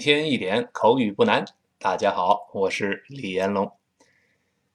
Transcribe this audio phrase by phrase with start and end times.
[0.00, 1.44] 一天一点口语不难。
[1.78, 3.70] 大家好，我是李彦龙。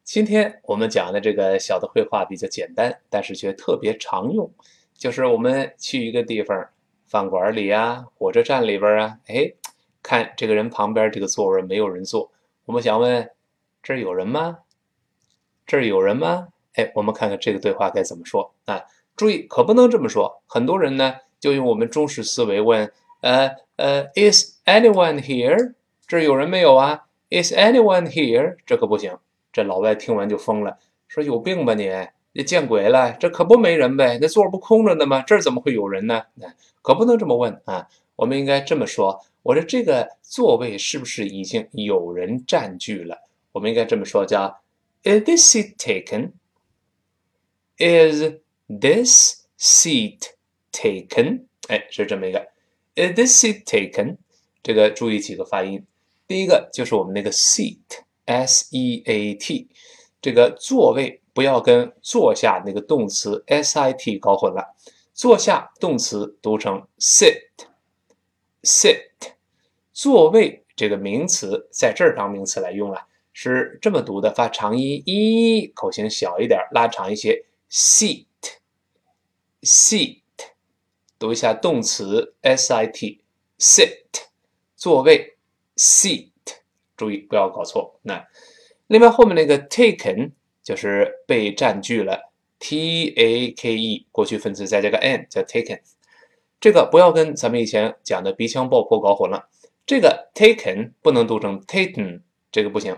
[0.03, 4.53] 今天我们讲的这个小的绘画比较简单，但是却特别常用。
[4.93, 6.69] 就是我们去一个地方，
[7.07, 9.51] 饭馆里啊，火车站里边啊，哎，
[10.03, 12.31] 看这个人旁边这个座位没有人坐，
[12.65, 13.31] 我们想问：
[13.81, 14.59] 这儿有人吗？
[15.65, 16.49] 这儿有人吗？
[16.75, 18.79] 哎，我们看看这个对话该怎么说啊？
[19.15, 20.43] 注意，可不能这么说。
[20.45, 22.93] 很多人呢，就用我们中式思维问：
[23.25, 25.73] 呃呃，Is anyone here？
[26.05, 28.57] 这有人没有啊？Is anyone here？
[28.67, 29.17] 这可不行。
[29.51, 31.89] 这老外听完就疯了，说：“有病吧你？
[32.33, 33.13] 你见鬼了！
[33.13, 35.23] 这可不没人呗，那座不空着呢吗？
[35.23, 36.21] 这怎么会有人呢？
[36.83, 37.87] 可不能这么问啊！
[38.15, 43.23] 我们应该这么说：我说这个座位是不是已经有人占据了？
[43.53, 44.61] 我们应该这么说，叫
[45.01, 46.33] Is this seat taken？”
[47.79, 48.35] Is
[48.67, 50.19] this seat
[50.71, 51.45] taken？
[51.69, 52.49] 哎，是这么一个。
[52.95, 54.17] Is this seat taken？
[54.63, 55.85] 这个注意几个发音。
[56.27, 59.67] 第一个就是我们那个 seat，s e a t，
[60.21, 64.73] 这个座位不要跟坐下那个动词 s i t 搞混了。
[65.13, 69.01] 坐下动词读成 sit，sit。
[69.93, 77.45] 座位这个名词在这儿当名词来用了，是这么读的，发长音一，口型小一点，拉长一些。
[77.69, 78.25] seat，seat，
[81.25, 83.89] 读一下动词 sit，sit，
[84.75, 85.37] 座位
[85.75, 86.29] seat，
[86.95, 87.99] 注意不要搞错。
[88.03, 88.23] 那
[88.85, 95.79] 另外后面那个 taken 就是被占据了，t a k e 过去分词再加个 n 叫 taken，
[96.59, 99.49] 这个不要跟咱们以前讲的鼻腔爆破搞混了。
[99.87, 102.95] 这个 taken 不能读成 taken，这个不行。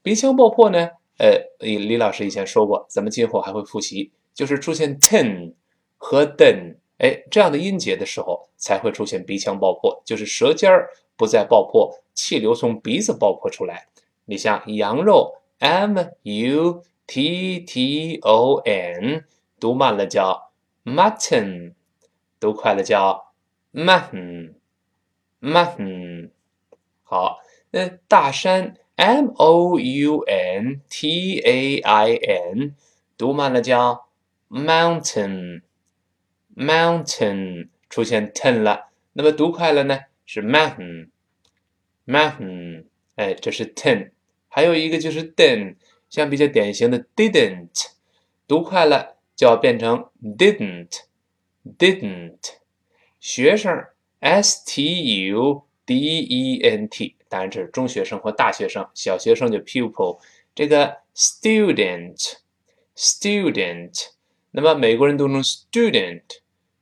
[0.00, 0.88] 鼻腔爆破呢？
[1.18, 5.52] 呃，李老师以前说过，咱们今后还会复习，就是出现 ten
[5.98, 13.88] 和 den，哎，这样的音节的时候，才会出现鼻腔爆破，就是舌尖儿不再爆破，气流从鼻子爆破出来。
[14.24, 19.24] 你像羊肉，m u t t o n，
[19.60, 20.50] 读慢了叫
[20.84, 21.74] mutton，
[22.40, 23.32] 读快了叫
[23.72, 26.30] mutton，mutton。
[27.02, 27.38] 好，
[27.70, 28.76] 那大山。
[28.98, 32.74] M O U N T A I N，
[33.18, 34.06] 读慢了叫
[34.48, 35.60] mountain
[36.55, 42.85] mountain，mountain 出现 ten 了，那么读快了呢是 mountain，mountain，
[43.15, 44.11] 哎，这是 ten，
[44.47, 45.75] 还有一个就是 den，
[46.09, 47.87] 像比较典型的 didn't，
[48.47, 52.37] 读快了就要变成 didn't，didn't，
[53.19, 53.85] 学生
[54.19, 57.15] S T U D E N T。
[57.27, 60.19] 当然，这是中学生或大学生，小学生就 pupil。
[60.53, 64.07] 这个 student，student，
[64.51, 65.41] 那么美国人读成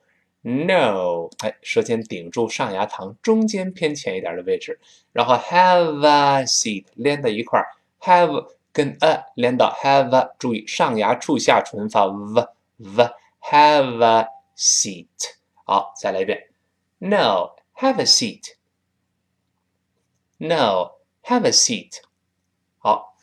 [0.44, 4.78] no，哎，舌尖顶住上牙膛中间偏前一点的位置，
[5.10, 7.66] 然后 have a seat 连在一块儿
[8.00, 12.46] ，have 跟 a 连到 have，注意上牙触下唇发 v
[12.76, 15.06] v，have a seat。
[15.64, 16.50] 好，再来一遍
[16.98, 18.04] ，no，have a
[20.44, 22.02] seat，no，have a seat。
[22.78, 23.16] 好，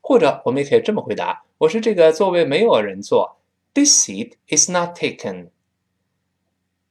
[0.00, 3.36] 或者我们也可以这么回答：我是这个座位没有人坐
[3.74, 5.50] ，this seat is not taken。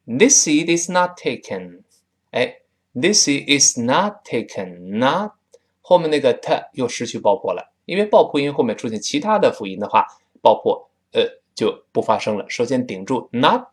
[0.06, 1.83] This seat is not taken。
[2.31, 2.61] 哎，
[2.95, 5.33] this seat is not taken。not
[5.81, 10.06] 后面那个 t 又失去爆破了，因为爆破音后面出现其他的辅音的话，
[10.41, 11.23] 爆破呃
[11.55, 12.49] 就不发生了。
[12.49, 13.69] 首先顶住 not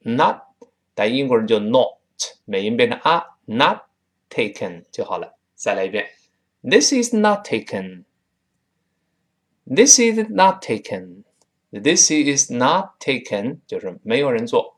[0.00, 0.40] not，
[0.94, 1.88] 但英国人就 not，
[2.44, 3.82] 美音变成啊 not
[4.30, 5.34] taken 就好了。
[5.54, 6.06] 再来一遍，
[6.62, 14.76] This is not taken。This is not taken。This is not taken 就是没有人坐，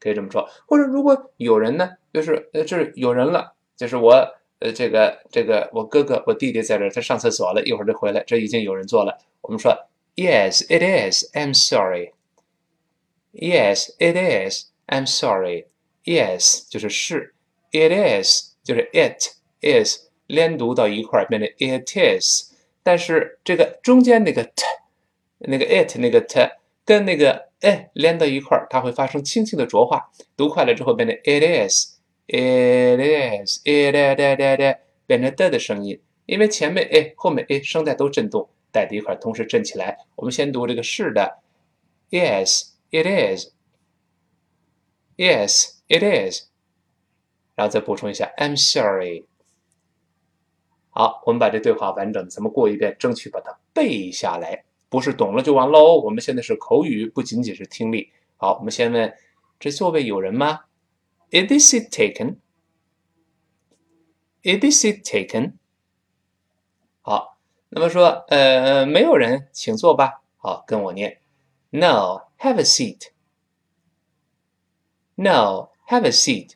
[0.00, 4.12] 可以这么说，或者如果有人呢，就是呃，这是有人了，就是我
[4.58, 9.18] 呃，这个这个我哥哥我弟弟在这，他上厕所了，一会儿就回来，这已经有人做了。
[9.42, 9.72] 我们说
[10.16, 11.24] ，Yes, it is.
[11.34, 12.12] I'm sorry.
[13.32, 14.70] Yes, it is.
[14.86, 15.66] I'm sorry.
[16.04, 17.34] Yes 就是是
[17.70, 21.88] ，it is 就是 it is 连读到一块儿变成 it
[22.20, 22.50] is，
[22.82, 24.64] 但是这个中间那个 t，
[25.38, 26.40] 那个 it 那个 t
[26.84, 30.10] 跟那个哎，连到一块儿，它会发生轻轻的浊化。
[30.36, 36.00] 读快了之后变成 it is，it is，it da da da da，变成的的声音。
[36.26, 39.98] 因为前面哎，后面哎，声带都震动，带的一块，同时震起来。
[40.16, 41.38] 我们先读这个是的
[42.10, 43.06] ，yes，it
[45.16, 46.44] is，yes，it is，
[47.56, 49.26] 然后再补充一下，I'm sorry。
[50.90, 54.64] 好，我们把这对话完整咱们过一遍，争取把它背下来。
[54.90, 55.98] 不是懂了就完喽。
[56.00, 58.12] 我们现在是口语，不仅仅是听力。
[58.36, 59.16] 好，我们先问：
[59.58, 60.64] 这座位有人吗
[61.30, 62.36] ？Is this seat taken？Is
[64.60, 65.54] this seat taken？
[67.02, 67.38] 好，
[67.68, 70.22] 那么说，呃，没有人，请坐吧。
[70.36, 71.20] 好，跟我念
[71.70, 73.10] ：No，have a seat。
[75.14, 76.54] No，have a seat。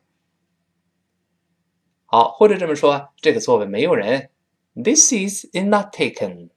[2.07, 4.31] 好，或者这么说，这个座位没有人。
[4.75, 6.51] This seat is not taken。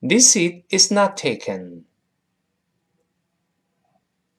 [0.00, 1.84] This seat is not taken。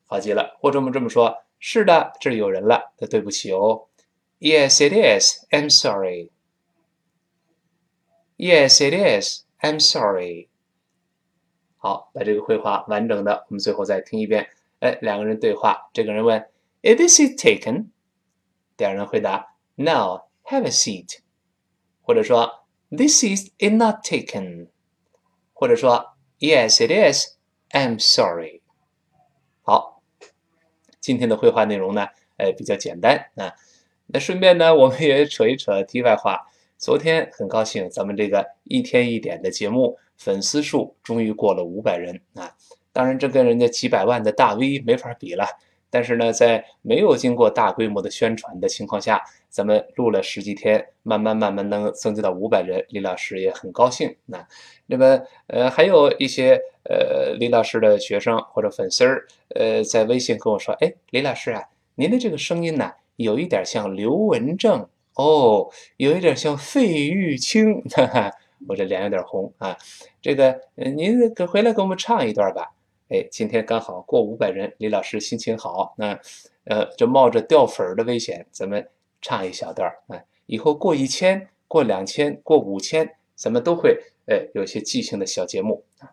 [0.06, 2.94] 好极了，或者我们这么说：是的，这里有人了。
[3.00, 3.88] 那对不起哦。
[4.39, 5.45] Yes, it is.
[5.51, 6.30] I'm sorry.
[8.38, 9.45] Yes, it is.
[9.62, 10.50] I'm sorry.
[11.77, 14.50] 好，把这个绘画完整的，我们最后再听一遍。
[14.80, 16.41] 哎，两个人对话，这个人问：
[16.81, 17.88] Is this seat taken？
[18.75, 21.19] 第二人回答：No, have a seat。
[22.01, 24.68] 或者说：This seat is not taken。
[25.58, 27.37] 或者说，Yes, it is.
[27.72, 28.62] I'm sorry.
[29.62, 30.05] 好，
[31.00, 32.06] 今天的绘画内容呢，
[32.37, 33.55] 呃，比较简单啊。
[34.06, 36.46] 那顺便呢，我们也扯一扯题外话。
[36.76, 42.55] 昨天很高兴，咱们这个一天一点的节目粉丝数终于过了五百人啊。
[42.93, 45.44] 当然，这跟人家几百万的大 V 没法比了。
[45.90, 54.15] 但是呢，在没有经过大规模的宣传的情况下，咱们录了十几天，慢慢慢慢能增加到五百人，李老师也很高兴。
[54.27, 54.46] 那，
[54.86, 61.62] 那么呃，还有一些呃李老师的学生或者粉丝儿，呃，在微信跟我说，哎，李老师啊，
[61.94, 68.31] 您的这个声音呢，有一点像刘文正哦，有一点像费玉清，哈哈，
[68.69, 69.77] 我这脸有点红啊。
[70.20, 72.72] 这个，您给回来给我们唱一段吧。
[73.08, 76.20] 哎，今天刚好过五百人，李老师心情好，那，
[76.65, 78.86] 呃，就冒着掉粉儿的危险，咱们
[79.22, 80.22] 唱一小段儿啊。
[80.44, 86.12] 以后过一千、过两千、过五千，咱们都会，呃，有一些即兴的小节目啊。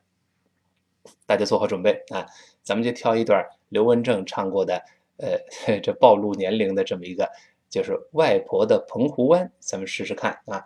[1.25, 2.25] 大家做好准备啊，
[2.64, 4.82] 咱们就挑一段刘文正唱过的，
[5.18, 5.38] 呃，
[5.84, 7.30] 这暴露年龄的这么一个，
[7.70, 10.66] 就是《外婆的澎湖湾》，咱们试试看啊。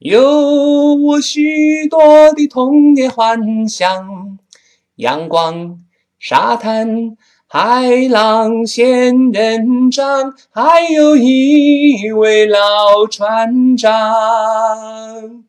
[0.00, 4.38] 有我许多的童年幻想，
[4.94, 5.78] 阳光、
[6.18, 15.44] 沙滩、海浪、仙人掌，还有一位老船长。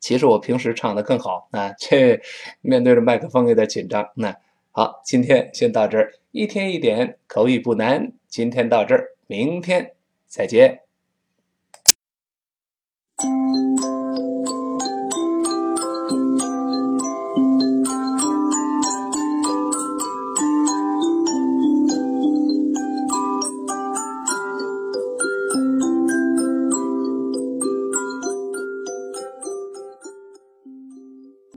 [0.00, 2.18] 其实我平时唱的更好啊，这
[2.62, 4.08] 面对着麦克风有点紧张。
[4.14, 4.34] 那
[4.70, 8.10] 好，今天先到这儿，一天一点口语不难。
[8.26, 9.92] 今天到这儿，明天
[10.26, 10.87] 再见。
[13.20, 13.87] Música